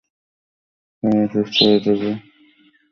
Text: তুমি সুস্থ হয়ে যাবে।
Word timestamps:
তুমি 1.03 1.21
সুস্থ 1.33 1.57
হয়ে 1.61 1.79
যাবে। 1.85 2.09